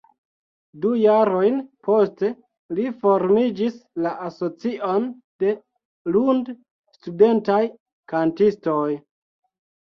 Du 0.83 0.91
jarojn 0.99 1.57
poste 1.87 2.31
li 2.77 2.85
formis 3.03 3.75
la 4.05 4.13
Asocion 4.29 5.05
de 5.45 5.53
Lund-Studentaj 6.17 7.61
Kantistoj. 8.15 8.89